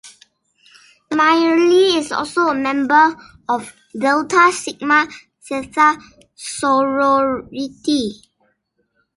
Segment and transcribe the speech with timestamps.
[1.11, 3.15] Myrlie is also a member
[3.47, 5.07] of Delta Sigma
[5.43, 6.01] Theta
[6.33, 8.13] sorority.